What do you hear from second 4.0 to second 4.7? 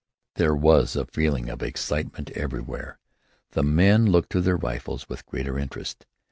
looked to their